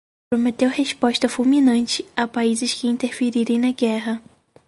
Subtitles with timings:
[0.31, 4.19] prometeu resposta fulminante a países que interferirem na guerra